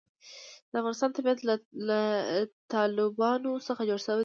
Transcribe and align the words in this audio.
د 0.71 0.73
افغانستان 0.81 1.11
طبیعت 1.17 1.39
له 1.87 1.99
تالابونه 2.71 3.49
څخه 3.67 3.81
جوړ 3.89 3.99
شوی 4.05 4.15
دی. 4.15 4.19